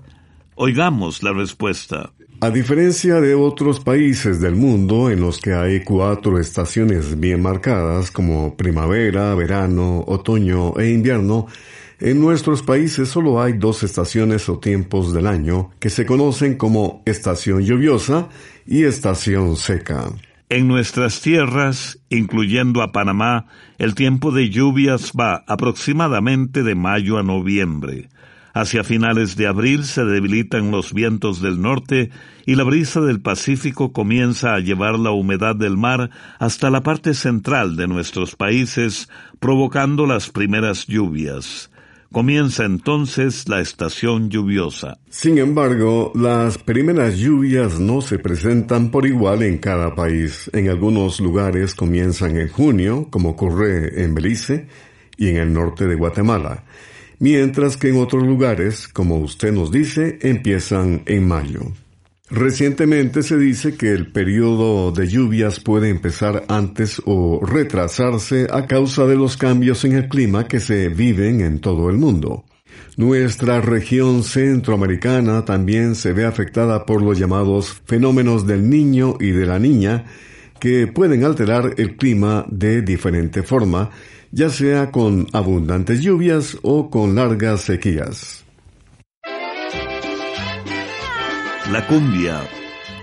Oigamos 0.56 1.24
la 1.24 1.34
respuesta. 1.34 2.12
A 2.42 2.50
diferencia 2.50 3.22
de 3.22 3.36
otros 3.36 3.80
países 3.80 4.42
del 4.42 4.56
mundo 4.56 5.10
en 5.10 5.22
los 5.22 5.40
que 5.40 5.54
hay 5.54 5.84
cuatro 5.84 6.40
estaciones 6.40 7.20
bien 7.20 7.42
marcadas 7.42 8.12
como 8.12 8.56
primavera, 8.58 9.34
verano, 9.36 10.04
otoño 10.08 10.78
e 10.78 10.90
invierno, 10.90 11.48
En 12.02 12.20
nuestros 12.20 12.64
países 12.64 13.10
solo 13.10 13.40
hay 13.40 13.54
dos 13.54 13.84
estaciones 13.84 14.50
o 14.50 14.58
tiempos 14.58 15.14
del 15.14 15.28
año 15.28 15.70
que 15.80 15.92
se 15.92 16.04
conocen 16.04 16.58
como 16.58 17.04
estación 17.06 17.62
lluviosa 17.62 18.28
y 18.66 18.86
estación 18.86 19.56
seca. 19.56 20.12
En 20.52 20.68
nuestras 20.68 21.22
tierras, 21.22 21.98
incluyendo 22.10 22.82
a 22.82 22.92
Panamá, 22.92 23.46
el 23.78 23.96
tiempo 23.96 24.34
de 24.34 24.50
lluvias 24.50 25.14
va 25.18 25.46
aproximadamente 25.48 26.62
de 26.64 26.76
mayo 26.76 27.18
a 27.18 27.24
noviembre. 27.24 28.10
Hacia 28.54 28.84
finales 28.84 29.38
de 29.38 29.48
abril 29.48 29.86
se 29.86 30.04
debilitan 30.04 30.70
los 30.70 30.92
vientos 30.92 31.42
del 31.42 31.62
norte 31.62 32.12
y 32.46 32.56
la 32.56 32.66
brisa 32.66 33.00
del 33.00 33.22
Pacífico 33.22 33.94
comienza 33.94 34.54
a 34.54 34.60
llevar 34.60 35.00
la 35.00 35.12
humedad 35.12 35.56
del 35.56 35.78
mar 35.78 36.10
hasta 36.38 36.70
la 36.70 36.84
parte 36.84 37.14
central 37.14 37.78
de 37.78 37.88
nuestros 37.88 38.36
países, 38.36 39.08
provocando 39.40 40.06
las 40.06 40.32
primeras 40.32 40.86
lluvias. 40.86 41.71
Comienza 42.12 42.66
entonces 42.66 43.48
la 43.48 43.62
estación 43.62 44.30
lluviosa. 44.30 44.98
Sin 45.10 45.38
embargo, 45.38 46.12
las 46.14 46.58
primeras 46.58 47.18
lluvias 47.18 47.80
no 47.80 48.02
se 48.02 48.20
presentan 48.20 48.92
por 48.92 49.06
igual 49.06 49.44
en 49.44 49.60
cada 49.60 49.96
país. 49.96 50.52
En 50.52 50.68
algunos 50.68 51.22
lugares 51.22 51.74
comienzan 51.74 52.36
en 52.36 52.50
junio, 52.50 53.08
como 53.10 53.30
ocurre 53.30 54.04
en 54.04 54.14
Belice 54.14 54.68
y 55.16 55.30
en 55.30 55.38
el 55.38 55.54
norte 55.54 55.88
de 55.88 55.96
Guatemala, 55.96 56.66
mientras 57.20 57.78
que 57.78 57.88
en 57.88 58.02
otros 58.02 58.24
lugares, 58.24 58.90
como 58.90 59.16
usted 59.16 59.54
nos 59.54 59.72
dice, 59.72 60.20
empiezan 60.22 61.04
en 61.06 61.26
mayo. 61.26 61.62
Recientemente 62.32 63.24
se 63.24 63.38
dice 63.38 63.76
que 63.76 63.92
el 63.92 64.10
periodo 64.10 64.94
de 64.94 65.06
lluvias 65.06 65.60
puede 65.60 65.90
empezar 65.90 66.46
antes 66.48 67.02
o 67.06 67.46
retrasarse 67.46 68.48
a 68.50 68.68
causa 68.68 69.06
de 69.06 69.18
los 69.18 69.36
cambios 69.36 69.84
en 69.84 69.92
el 69.92 70.08
clima 70.08 70.48
que 70.48 70.62
se 70.62 70.88
viven 70.88 71.42
en 71.42 71.60
todo 71.60 71.90
el 71.90 71.98
mundo. 71.98 72.46
Nuestra 72.96 73.60
región 73.60 74.24
centroamericana 74.24 75.44
también 75.44 75.94
se 75.94 76.14
ve 76.14 76.26
afectada 76.26 76.86
por 76.86 77.02
los 77.02 77.20
llamados 77.20 77.82
fenómenos 77.86 78.48
del 78.48 78.70
niño 78.70 79.18
y 79.20 79.32
de 79.32 79.46
la 79.46 79.60
niña 79.60 80.06
que 80.58 80.88
pueden 80.88 81.26
alterar 81.26 81.74
el 81.78 81.98
clima 81.98 82.46
de 82.50 82.82
diferente 82.82 83.44
forma, 83.44 83.90
ya 84.32 84.50
sea 84.50 84.90
con 84.90 85.28
abundantes 85.34 86.00
lluvias 86.00 86.58
o 86.62 86.90
con 86.90 87.14
largas 87.14 87.62
sequías. 87.62 88.41
La 91.72 91.88
cumbia, 91.88 92.42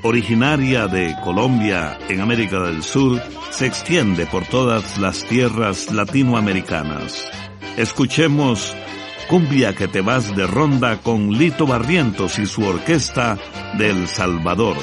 originaria 0.03 0.89
de 0.89 1.17
Colombia 1.25 1.99
en 2.11 2.21
América 2.21 2.61
del 2.61 2.83
Sur, 2.83 3.19
se 3.49 3.65
extiende 3.65 4.27
por 4.27 4.45
todas 4.45 4.99
las 4.99 5.25
tierras 5.25 5.91
latinoamericanas. 5.91 7.31
Escuchemos 7.79 8.77
Cumbia 9.27 9.75
que 9.75 9.89
te 9.89 10.03
vas 10.03 10.37
de 10.37 10.47
ronda 10.47 10.99
con 10.99 11.31
Lito 11.33 11.67
Barrientos 11.67 12.39
y 12.39 12.45
su 12.45 12.63
orquesta 12.63 13.39
del 13.79 14.07
Salvador. 14.07 14.77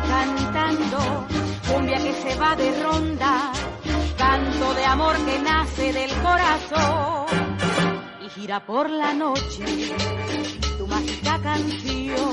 Cantando, 0.00 1.26
cumbia 1.68 1.98
que 1.98 2.12
se 2.22 2.34
va 2.36 2.56
de 2.56 2.82
ronda, 2.82 3.52
canto 4.16 4.74
de 4.74 4.84
amor 4.84 5.16
que 5.24 5.38
nace 5.38 5.92
del 5.92 6.10
corazón 6.22 7.26
y 8.24 8.28
gira 8.30 8.64
por 8.64 8.90
la 8.90 9.12
noche. 9.12 9.64
Tu 10.78 10.86
mágica 10.86 11.40
canción 11.42 12.32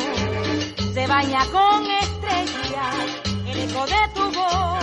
se 0.94 1.08
baña 1.08 1.46
con 1.52 1.86
estrellas, 2.06 2.96
el 3.48 3.60
eco 3.70 3.86
de 3.86 4.02
tu 4.16 4.40
voz. 4.40 4.79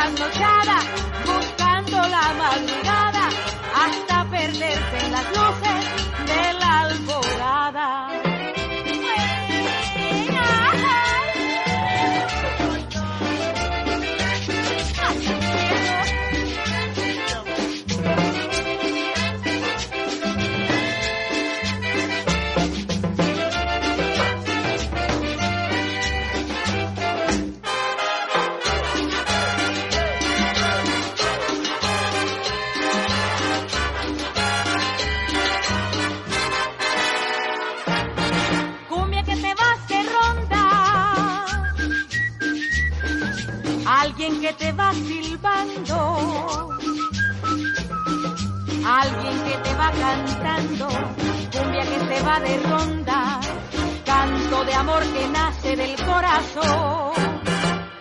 Trasnochada, 0.00 1.09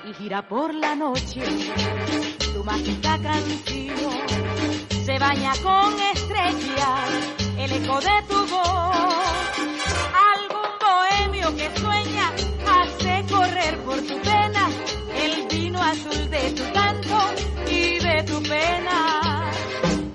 y 0.10 0.14
gira 0.14 0.48
por 0.48 0.74
la 0.74 0.96
noche 0.96 1.42
tu 2.54 2.64
mágica 2.64 3.20
canción. 3.22 4.14
Se 5.06 5.20
baña 5.20 5.52
con 5.62 5.94
estrellas 6.14 7.36
el 7.58 7.72
eco 7.74 8.00
de 8.00 8.24
tu 8.28 8.40
voz. 8.48 9.36
Algún 10.34 10.72
bohemio 10.82 11.56
que 11.56 11.70
sueña 11.80 12.32
hace 12.68 13.26
correr 13.32 13.78
por 13.84 13.98
tu 14.02 14.20
pena 14.22 14.70
el 15.16 15.48
vino 15.48 15.82
azul 15.82 16.30
de 16.30 16.52
tu 16.54 16.64
canto 16.74 17.18
y 17.68 18.00
de 18.00 18.24
tu 18.24 18.42
pena. 18.44 19.52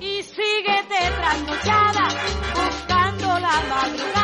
Y 0.01 0.23
síguete 0.23 0.99
trasnochada, 1.19 2.09
buscando 2.55 3.27
la 3.39 3.63
madrugada, 3.69 4.24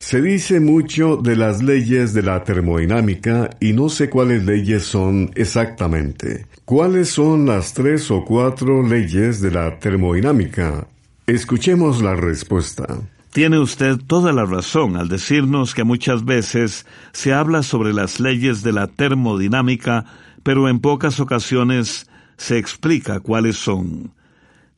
Se 0.00 0.22
dice 0.22 0.60
mucho 0.60 1.16
de 1.16 1.36
las 1.36 1.62
leyes 1.62 2.14
de 2.14 2.22
la 2.22 2.44
termodinámica 2.44 3.50
y 3.60 3.72
no 3.72 3.88
sé 3.88 4.08
cuáles 4.08 4.44
leyes 4.44 4.84
son 4.84 5.30
exactamente. 5.34 6.46
¿Cuáles 6.64 7.10
son 7.10 7.46
las 7.46 7.74
tres 7.74 8.10
o 8.10 8.24
cuatro 8.24 8.86
leyes 8.86 9.42
de 9.42 9.50
la 9.50 9.78
termodinámica? 9.78 10.86
Escuchemos 11.26 12.00
la 12.00 12.14
respuesta. 12.14 12.86
Tiene 13.32 13.58
usted 13.58 13.98
toda 13.98 14.32
la 14.32 14.46
razón 14.46 14.96
al 14.96 15.08
decirnos 15.08 15.74
que 15.74 15.84
muchas 15.84 16.24
veces 16.24 16.86
se 17.12 17.34
habla 17.34 17.62
sobre 17.62 17.92
las 17.92 18.20
leyes 18.20 18.62
de 18.62 18.72
la 18.72 18.86
termodinámica, 18.86 20.06
pero 20.42 20.68
en 20.68 20.78
pocas 20.78 21.20
ocasiones 21.20 22.08
se 22.38 22.56
explica 22.56 23.20
cuáles 23.20 23.58
son. 23.58 24.12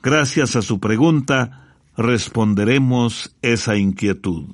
Gracias 0.02 0.56
a 0.56 0.62
su 0.62 0.80
pregunta, 0.80 1.76
responderemos 1.96 3.36
esa 3.42 3.76
inquietud. 3.76 4.46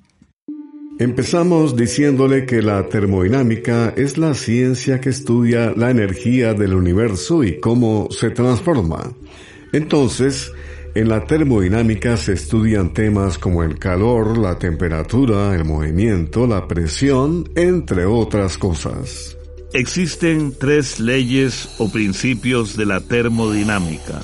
Empezamos 0.98 1.76
diciéndole 1.76 2.46
que 2.46 2.62
la 2.62 2.88
termodinámica 2.88 3.92
es 3.98 4.16
la 4.16 4.32
ciencia 4.32 4.98
que 4.98 5.10
estudia 5.10 5.74
la 5.76 5.90
energía 5.90 6.54
del 6.54 6.72
universo 6.72 7.44
y 7.44 7.60
cómo 7.60 8.08
se 8.10 8.30
transforma. 8.30 9.12
Entonces, 9.74 10.50
en 10.94 11.10
la 11.10 11.26
termodinámica 11.26 12.16
se 12.16 12.32
estudian 12.32 12.94
temas 12.94 13.36
como 13.36 13.62
el 13.62 13.78
calor, 13.78 14.38
la 14.38 14.58
temperatura, 14.58 15.54
el 15.54 15.66
movimiento, 15.66 16.46
la 16.46 16.66
presión, 16.66 17.46
entre 17.56 18.06
otras 18.06 18.56
cosas. 18.56 19.36
Existen 19.74 20.54
tres 20.58 20.98
leyes 20.98 21.74
o 21.76 21.92
principios 21.92 22.74
de 22.74 22.86
la 22.86 23.02
termodinámica. 23.02 24.22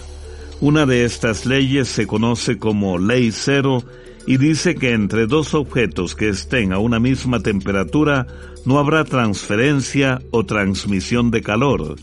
Una 0.63 0.87
de 0.87 1.05
estas 1.05 1.45
leyes 1.45 1.89
se 1.89 2.07
conoce 2.07 2.57
como 2.57 2.97
ley 2.97 3.31
cero 3.31 3.85
y 4.27 4.37
dice 4.37 4.75
que 4.75 4.93
entre 4.93 5.27
dos 5.27 5.55
objetos 5.55 6.15
que 6.15 6.29
estén 6.29 6.73
a 6.73 6.79
una 6.79 7.01
misma 7.01 7.41
temperatura 7.41 8.27
no 8.65 8.79
habrá 8.79 9.05
transferencia 9.05 10.21
o 10.31 10.45
transmisión 10.45 11.31
de 11.31 11.43
calor, 11.43 11.97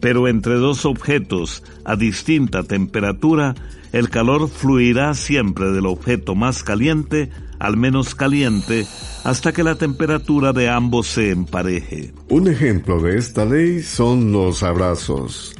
pero 0.00 0.28
entre 0.28 0.54
dos 0.54 0.84
objetos 0.84 1.62
a 1.84 1.96
distinta 1.96 2.62
temperatura, 2.62 3.54
el 3.92 4.10
calor 4.10 4.48
fluirá 4.48 5.14
siempre 5.14 5.70
del 5.70 5.86
objeto 5.86 6.34
más 6.34 6.62
caliente 6.62 7.30
al 7.58 7.76
menos 7.76 8.16
caliente 8.16 8.86
hasta 9.22 9.52
que 9.52 9.62
la 9.62 9.76
temperatura 9.76 10.52
de 10.52 10.68
ambos 10.68 11.06
se 11.06 11.30
empareje. 11.30 12.12
Un 12.28 12.48
ejemplo 12.48 13.00
de 13.00 13.16
esta 13.16 13.44
ley 13.44 13.82
son 13.82 14.32
los 14.32 14.64
abrazos 14.64 15.54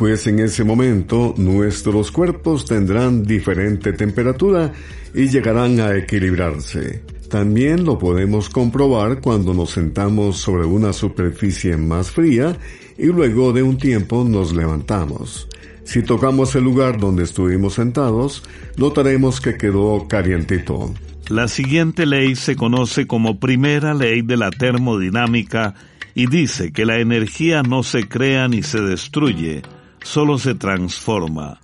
pues 0.00 0.26
en 0.26 0.38
ese 0.38 0.64
momento 0.64 1.34
nuestros 1.36 2.10
cuerpos 2.10 2.64
tendrán 2.64 3.22
diferente 3.22 3.92
temperatura 3.92 4.72
y 5.14 5.28
llegarán 5.28 5.78
a 5.78 5.94
equilibrarse. 5.94 7.02
También 7.28 7.84
lo 7.84 7.98
podemos 7.98 8.48
comprobar 8.48 9.20
cuando 9.20 9.52
nos 9.52 9.72
sentamos 9.72 10.38
sobre 10.38 10.64
una 10.64 10.94
superficie 10.94 11.76
más 11.76 12.10
fría 12.10 12.56
y 12.96 13.08
luego 13.08 13.52
de 13.52 13.62
un 13.62 13.76
tiempo 13.76 14.24
nos 14.24 14.54
levantamos. 14.54 15.46
Si 15.84 16.02
tocamos 16.02 16.54
el 16.54 16.64
lugar 16.64 16.98
donde 16.98 17.24
estuvimos 17.24 17.74
sentados, 17.74 18.42
notaremos 18.78 19.38
que 19.42 19.58
quedó 19.58 20.08
calientito. 20.08 20.94
La 21.28 21.46
siguiente 21.46 22.06
ley 22.06 22.36
se 22.36 22.56
conoce 22.56 23.06
como 23.06 23.38
primera 23.38 23.92
ley 23.92 24.22
de 24.22 24.38
la 24.38 24.50
termodinámica 24.50 25.74
y 26.14 26.26
dice 26.26 26.72
que 26.72 26.86
la 26.86 27.00
energía 27.00 27.62
no 27.62 27.82
se 27.82 28.08
crea 28.08 28.48
ni 28.48 28.62
se 28.62 28.80
destruye, 28.80 29.60
solo 30.02 30.38
se 30.38 30.54
transforma. 30.54 31.60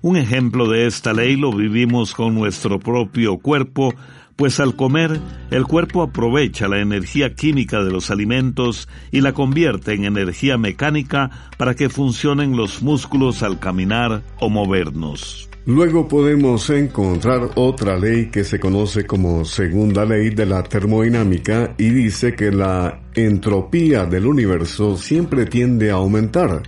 Un 0.00 0.16
ejemplo 0.16 0.68
de 0.68 0.86
esta 0.86 1.12
ley 1.12 1.36
lo 1.36 1.52
vivimos 1.52 2.14
con 2.14 2.34
nuestro 2.34 2.78
propio 2.78 3.38
cuerpo, 3.38 3.94
pues 4.36 4.60
al 4.60 4.76
comer 4.76 5.20
el 5.50 5.64
cuerpo 5.64 6.02
aprovecha 6.02 6.68
la 6.68 6.78
energía 6.78 7.34
química 7.34 7.82
de 7.82 7.90
los 7.90 8.12
alimentos 8.12 8.88
y 9.10 9.20
la 9.20 9.32
convierte 9.32 9.94
en 9.94 10.04
energía 10.04 10.56
mecánica 10.56 11.30
para 11.56 11.74
que 11.74 11.88
funcionen 11.88 12.56
los 12.56 12.80
músculos 12.80 13.42
al 13.42 13.58
caminar 13.58 14.22
o 14.38 14.48
movernos. 14.48 15.48
Luego 15.66 16.06
podemos 16.06 16.70
encontrar 16.70 17.50
otra 17.56 17.98
ley 17.98 18.30
que 18.30 18.44
se 18.44 18.60
conoce 18.60 19.04
como 19.04 19.44
segunda 19.44 20.04
ley 20.04 20.30
de 20.30 20.46
la 20.46 20.62
termodinámica 20.62 21.74
y 21.76 21.90
dice 21.90 22.34
que 22.34 22.52
la 22.52 23.00
entropía 23.14 24.06
del 24.06 24.26
universo 24.26 24.96
siempre 24.96 25.44
tiende 25.44 25.90
a 25.90 25.94
aumentar 25.94 26.62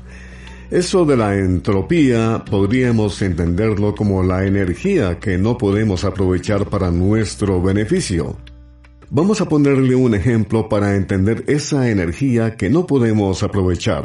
eso 0.70 1.04
de 1.04 1.16
la 1.16 1.36
entropía 1.36 2.44
podríamos 2.48 3.20
entenderlo 3.22 3.94
como 3.94 4.22
la 4.22 4.46
energía 4.46 5.18
que 5.18 5.36
no 5.36 5.58
podemos 5.58 6.04
aprovechar 6.04 6.66
para 6.66 6.90
nuestro 6.90 7.60
beneficio. 7.60 8.36
Vamos 9.10 9.40
a 9.40 9.48
ponerle 9.48 9.96
un 9.96 10.14
ejemplo 10.14 10.68
para 10.68 10.94
entender 10.94 11.44
esa 11.48 11.90
energía 11.90 12.56
que 12.56 12.70
no 12.70 12.86
podemos 12.86 13.42
aprovechar. 13.42 14.04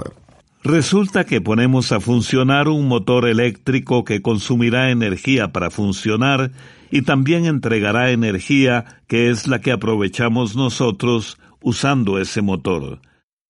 Resulta 0.63 1.25
que 1.25 1.41
ponemos 1.41 1.91
a 1.91 1.99
funcionar 1.99 2.69
un 2.69 2.87
motor 2.87 3.29
eléctrico 3.29 4.03
que 4.03 4.23
consumirá 4.23 4.89
energía 4.89 5.49
para 5.51 5.69
funcionar 5.69 6.51
y 6.89 7.03
también 7.03 7.45
entregará 7.45 8.09
energía 8.09 8.85
que 9.05 9.29
es 9.29 9.47
la 9.47 9.61
que 9.61 9.71
aprovechamos 9.71 10.55
nosotros 10.55 11.37
usando 11.61 12.17
ese 12.19 12.41
motor. 12.41 12.99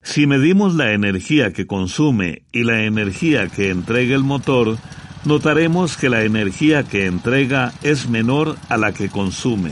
Si 0.05 0.27
medimos 0.27 0.75
la 0.75 0.93
energía 0.93 1.51
que 1.51 1.65
consume 1.65 2.43
y 2.51 2.63
la 2.63 2.83
energía 2.83 3.47
que 3.47 3.71
entrega 3.71 4.15
el 4.15 4.23
motor, 4.23 4.77
notaremos 5.25 5.97
que 5.97 6.09
la 6.09 6.23
energía 6.23 6.83
que 6.83 7.07
entrega 7.07 7.73
es 7.81 8.07
menor 8.07 8.55
a 8.69 8.77
la 8.77 8.93
que 8.93 9.09
consume. 9.09 9.71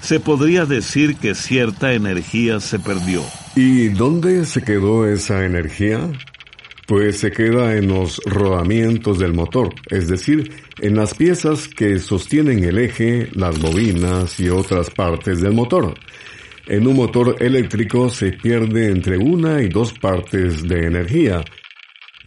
Se 0.00 0.18
podría 0.18 0.64
decir 0.64 1.16
que 1.16 1.34
cierta 1.34 1.92
energía 1.92 2.58
se 2.58 2.78
perdió. 2.78 3.22
¿Y 3.54 3.88
dónde 3.88 4.46
se 4.46 4.62
quedó 4.62 5.06
esa 5.06 5.44
energía? 5.44 6.10
Pues 6.86 7.18
se 7.18 7.30
queda 7.30 7.76
en 7.76 7.88
los 7.88 8.20
rodamientos 8.24 9.18
del 9.18 9.34
motor, 9.34 9.74
es 9.90 10.08
decir, 10.08 10.52
en 10.80 10.96
las 10.96 11.12
piezas 11.12 11.68
que 11.68 11.98
sostienen 11.98 12.64
el 12.64 12.78
eje, 12.78 13.28
las 13.34 13.58
bobinas 13.60 14.40
y 14.40 14.48
otras 14.48 14.88
partes 14.88 15.42
del 15.42 15.52
motor. 15.52 15.94
En 16.68 16.84
un 16.88 16.96
motor 16.96 17.36
eléctrico 17.38 18.08
se 18.08 18.32
pierde 18.32 18.90
entre 18.90 19.18
una 19.18 19.62
y 19.62 19.68
dos 19.68 19.92
partes 19.92 20.66
de 20.66 20.86
energía. 20.86 21.44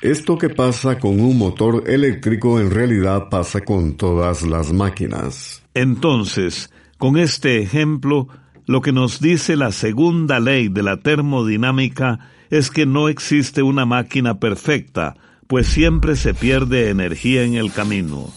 Esto 0.02 0.38
que 0.38 0.48
pasa 0.48 0.98
con 0.98 1.20
un 1.20 1.38
motor 1.38 1.84
eléctrico 1.88 2.62
en 2.62 2.72
realidad 2.72 3.28
pasa 3.30 3.60
con 3.60 3.98
todas 3.98 4.44
las 4.44 4.72
máquinas. 4.72 5.62
Entonces, 5.74 6.72
con 6.98 7.18
este 7.18 7.62
ejemplo, 7.62 8.30
lo 8.66 8.82
que 8.82 8.94
nos 8.94 9.20
dice 9.20 9.58
la 9.58 9.74
segunda 9.74 10.40
ley 10.40 10.70
de 10.70 10.84
la 10.84 10.96
termodinámica 10.96 12.30
es 12.50 12.72
que 12.72 12.86
no 12.86 13.10
existe 13.10 13.62
una 13.62 13.86
máquina 13.86 14.40
perfecta, 14.40 15.18
pues 15.48 15.68
siempre 15.68 16.16
se 16.16 16.34
pierde 16.34 16.90
energía 16.90 17.44
en 17.44 17.56
el 17.56 17.74
camino. 17.74 18.30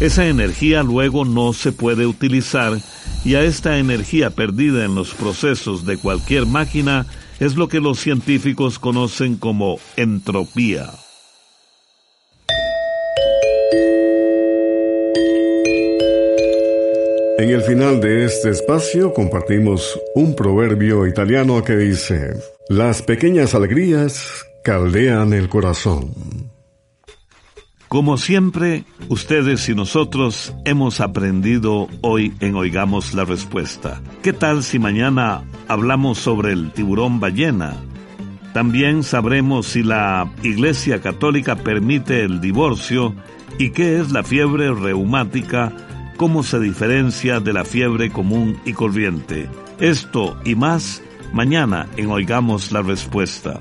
Esa 0.00 0.26
energía 0.26 0.82
luego 0.82 1.24
no 1.24 1.52
se 1.52 1.70
puede 1.70 2.06
utilizar 2.06 2.78
y 3.24 3.36
a 3.36 3.42
esta 3.42 3.78
energía 3.78 4.30
perdida 4.30 4.84
en 4.84 4.94
los 4.94 5.14
procesos 5.14 5.86
de 5.86 5.96
cualquier 5.96 6.46
máquina 6.46 7.06
es 7.38 7.56
lo 7.56 7.68
que 7.68 7.80
los 7.80 8.00
científicos 8.00 8.78
conocen 8.78 9.36
como 9.36 9.78
entropía. 9.96 10.90
En 17.38 17.50
el 17.50 17.62
final 17.62 18.00
de 18.00 18.24
este 18.24 18.50
espacio 18.50 19.12
compartimos 19.12 20.00
un 20.14 20.34
proverbio 20.34 21.06
italiano 21.06 21.62
que 21.62 21.76
dice, 21.76 22.34
las 22.68 23.02
pequeñas 23.02 23.54
alegrías 23.54 24.46
caldean 24.62 25.32
el 25.32 25.48
corazón. 25.48 26.53
Como 27.94 28.18
siempre, 28.18 28.82
ustedes 29.08 29.68
y 29.68 29.74
nosotros 29.76 30.52
hemos 30.64 31.00
aprendido 31.00 31.86
hoy 32.00 32.34
en 32.40 32.56
Oigamos 32.56 33.14
la 33.14 33.24
Respuesta. 33.24 34.02
¿Qué 34.20 34.32
tal 34.32 34.64
si 34.64 34.80
mañana 34.80 35.44
hablamos 35.68 36.18
sobre 36.18 36.54
el 36.54 36.72
tiburón 36.72 37.20
ballena? 37.20 37.76
También 38.52 39.04
sabremos 39.04 39.66
si 39.66 39.84
la 39.84 40.28
Iglesia 40.42 41.00
Católica 41.00 41.54
permite 41.54 42.24
el 42.24 42.40
divorcio 42.40 43.14
y 43.60 43.70
qué 43.70 44.00
es 44.00 44.10
la 44.10 44.24
fiebre 44.24 44.74
reumática, 44.74 45.72
cómo 46.16 46.42
se 46.42 46.58
diferencia 46.58 47.38
de 47.38 47.52
la 47.52 47.64
fiebre 47.64 48.10
común 48.10 48.58
y 48.64 48.72
corriente. 48.72 49.48
Esto 49.78 50.36
y 50.44 50.56
más 50.56 51.00
mañana 51.32 51.86
en 51.96 52.10
Oigamos 52.10 52.72
la 52.72 52.82
Respuesta. 52.82 53.60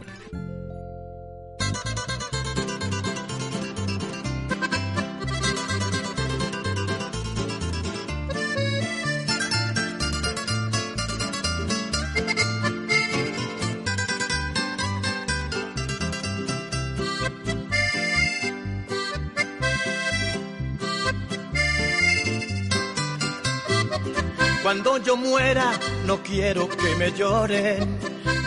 Quiero 26.34 26.67
que 26.67 26.96
me 26.96 27.12
lloren, 27.12 28.00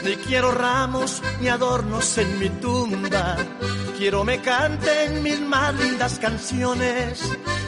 ni 0.04 0.16
quiero 0.16 0.50
ramos 0.50 1.22
ni 1.40 1.46
adornos 1.46 2.18
en 2.18 2.38
mi 2.40 2.48
tumba. 2.48 3.36
Quiero 3.96 4.24
me 4.24 4.40
canten 4.40 5.22
mis 5.22 5.40
más 5.40 5.72
lindas 5.74 6.18
canciones, 6.18 7.20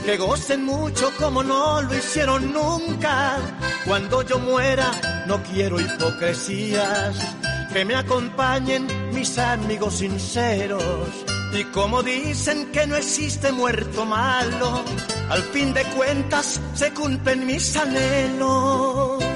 que 0.05 0.17
gocen 0.17 0.65
mucho 0.65 1.13
como 1.21 1.45
no 1.45 1.83
lo 1.83 1.95
hicieron 1.97 2.53
nunca. 2.53 3.37
Cuando 3.87 4.23
yo 4.23 4.41
muera, 4.41 4.91
no 5.29 5.41
quiero 5.45 5.81
hipocresías, 5.81 7.17
que 7.73 7.85
me 7.85 7.95
acompañen 7.95 8.89
mis 9.15 9.39
amigos 9.39 9.99
sinceros. 9.99 10.85
Y 11.53 11.63
como 11.67 12.03
dicen 12.03 12.73
que 12.73 12.89
no 12.89 12.97
existe 12.97 13.53
muerto 13.53 14.05
malo, 14.05 14.83
al 15.31 15.43
fin 15.45 15.73
de 15.73 15.85
cuentas 15.97 16.61
se 16.75 16.93
cumplen 16.93 17.47
mis 17.47 17.77
anhelos. 17.77 19.28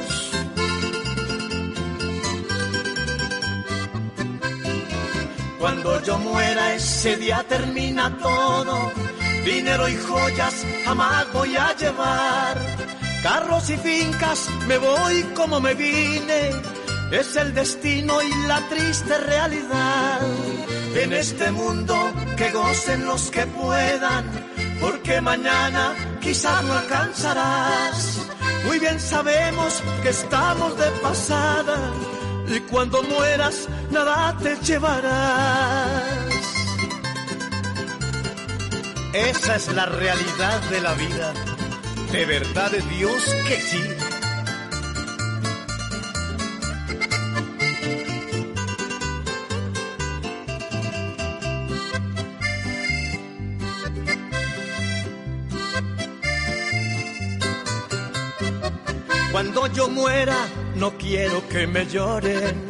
Cuando 5.62 6.02
yo 6.02 6.18
muera 6.18 6.74
ese 6.74 7.16
día 7.18 7.44
termina 7.48 8.18
todo. 8.18 8.90
Dinero 9.44 9.88
y 9.88 9.96
joyas 9.96 10.66
jamás 10.84 11.32
voy 11.32 11.54
a 11.54 11.76
llevar. 11.76 12.58
Carros 13.22 13.70
y 13.70 13.76
fincas 13.76 14.48
me 14.66 14.76
voy 14.78 15.22
como 15.36 15.60
me 15.60 15.74
vine. 15.74 16.50
Es 17.12 17.36
el 17.36 17.54
destino 17.54 18.20
y 18.20 18.46
la 18.48 18.60
triste 18.70 19.16
realidad. 19.18 20.20
En 20.96 21.12
este 21.12 21.52
mundo 21.52 21.94
que 22.36 22.50
gocen 22.50 23.06
los 23.06 23.30
que 23.30 23.46
puedan, 23.46 24.24
porque 24.80 25.20
mañana 25.20 25.94
quizás 26.20 26.60
no 26.64 26.72
alcanzarás. 26.72 28.18
Muy 28.66 28.80
bien 28.80 28.98
sabemos 28.98 29.80
que 30.02 30.08
estamos 30.08 30.76
de 30.76 30.90
pasada 31.02 31.78
y 32.54 32.60
cuando 32.60 33.02
mueras 33.02 33.68
nada 33.90 34.36
te 34.38 34.56
llevarás. 34.56 35.92
Esa 39.12 39.56
es 39.56 39.68
la 39.72 39.86
realidad 39.86 40.60
de 40.70 40.80
la 40.80 40.94
vida, 40.94 41.32
de 42.10 42.26
verdad 42.26 42.70
de 42.70 42.80
Dios 42.82 43.22
que 43.48 43.60
sí. 43.60 43.82
Cuando 59.30 59.66
yo 59.68 59.88
muera, 59.88 60.36
no 60.82 60.98
quiero 60.98 61.48
que 61.48 61.64
me 61.68 61.86
lloren, 61.86 62.66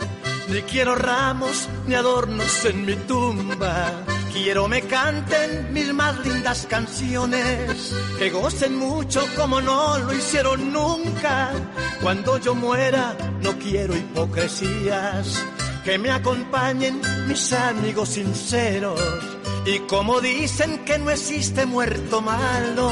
ni 0.51 0.61
quiero 0.71 0.95
ramos 0.95 1.67
ni 1.87 1.95
adornos 1.95 2.63
en 2.67 2.85
mi 2.85 2.95
tumba. 2.95 4.05
Quiero 4.35 4.69
me 4.69 4.83
canten 4.83 5.73
mil 5.73 5.95
más 5.95 6.19
lindas 6.27 6.67
canciones, 6.69 7.95
que 8.19 8.29
gocen 8.29 8.77
mucho 8.77 9.25
como 9.35 9.63
no 9.63 9.97
lo 9.97 10.13
hicieron 10.13 10.75
nunca. 10.75 11.53
Cuando 12.03 12.37
yo 12.37 12.55
muera, 12.55 13.17
no 13.41 13.59
quiero 13.59 13.97
hipocresías, 13.97 15.43
que 15.83 15.97
me 15.97 16.11
acompañen 16.11 17.01
mis 17.27 17.51
amigos 17.55 18.11
sinceros. 18.11 19.01
Y 19.65 19.79
como 19.89 20.21
dicen 20.21 20.85
que 20.85 20.99
no 20.99 21.11
existe 21.11 21.65
muerto 21.65 22.21
malo, 22.21 22.91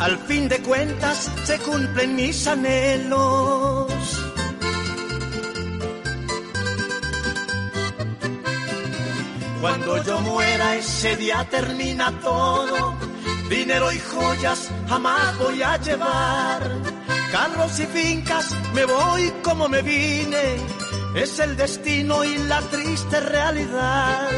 al 0.00 0.18
fin 0.26 0.48
de 0.48 0.58
cuentas 0.58 1.30
se 1.44 1.56
cumplen 1.60 2.16
mis 2.16 2.48
anhelos. 2.48 3.85
Cuando 9.66 10.00
yo 10.04 10.20
muera 10.20 10.76
ese 10.76 11.16
día 11.16 11.44
termina 11.50 12.12
todo, 12.20 12.94
dinero 13.50 13.90
y 13.90 13.98
joyas 13.98 14.70
jamás 14.88 15.36
voy 15.40 15.60
a 15.60 15.76
llevar. 15.78 16.60
Carros 17.32 17.80
y 17.80 17.86
fincas 17.86 18.54
me 18.72 18.84
voy 18.84 19.32
como 19.42 19.68
me 19.68 19.82
vine, 19.82 20.58
es 21.16 21.40
el 21.40 21.56
destino 21.56 22.22
y 22.22 22.38
la 22.38 22.60
triste 22.60 23.18
realidad. 23.18 24.28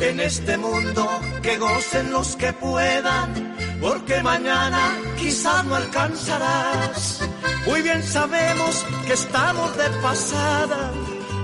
En 0.00 0.18
este 0.18 0.58
mundo 0.58 1.08
que 1.42 1.58
gocen 1.58 2.10
los 2.10 2.34
que 2.34 2.52
puedan, 2.52 3.54
porque 3.80 4.20
mañana 4.24 4.98
quizás 5.16 5.64
no 5.64 5.76
alcanzarás. 5.76 7.20
Muy 7.66 7.82
bien 7.82 8.02
sabemos 8.02 8.84
que 9.06 9.12
estamos 9.12 9.76
de 9.76 9.88
pasada 10.02 10.90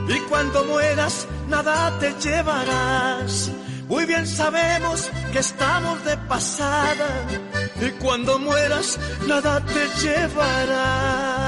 y 0.09 0.19
cuando 0.29 0.65
mueras 0.65 1.29
nada 1.53 1.99
te 2.01 2.11
llevarás. 2.27 3.53
Muy 3.87 4.07
bien 4.07 4.27
sabemos 4.27 5.11
que 5.33 5.39
estamos 5.39 6.03
de 6.05 6.17
pasada 6.17 7.11
y 7.87 7.91
cuando 8.03 8.39
mueras 8.39 8.99
nada 9.29 9.61
te 9.67 9.85
llevarás. 10.03 11.43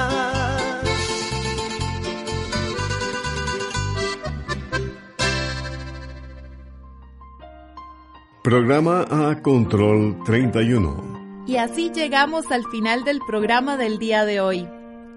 Programa 8.42 9.06
a 9.10 9.40
Control 9.40 10.22
31. 10.26 11.44
Y 11.46 11.56
así 11.56 11.90
llegamos 11.94 12.52
al 12.52 12.64
final 12.64 13.04
del 13.04 13.20
programa 13.26 13.78
del 13.78 13.98
día 13.98 14.26
de 14.26 14.40
hoy. 14.40 14.68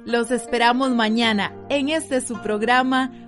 Los 0.06 0.32
esperamos 0.32 0.91
mañana 0.91 1.54
en 1.67 1.89
este 1.89 2.21
su 2.21 2.41
programa 2.41 3.27